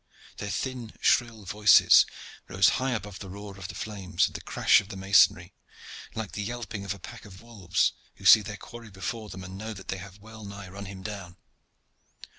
Their 0.37 0.49
thin, 0.49 0.93
shrill 0.99 1.45
voices 1.45 2.07
rose 2.47 2.69
high 2.81 2.89
above 2.93 3.19
the 3.19 3.29
roar 3.29 3.55
of 3.59 3.67
the 3.67 3.75
flames 3.75 4.25
and 4.25 4.33
the 4.33 4.41
crash 4.41 4.81
of 4.81 4.89
the 4.89 4.97
masonry, 4.97 5.53
like 6.15 6.31
the 6.31 6.41
yelping 6.41 6.83
of 6.83 6.95
a 6.95 6.99
pack 6.99 7.23
of 7.23 7.43
wolves 7.43 7.93
who 8.15 8.25
see 8.25 8.41
their 8.41 8.57
quarry 8.57 8.89
before 8.89 9.29
them 9.29 9.43
and 9.43 9.59
know 9.59 9.75
that 9.75 9.89
they 9.89 9.97
have 9.97 10.17
well 10.17 10.43
nigh 10.43 10.69
run 10.69 10.85
him 10.85 11.03
down. 11.03 11.37